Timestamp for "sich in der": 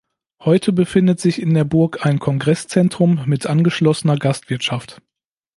1.19-1.63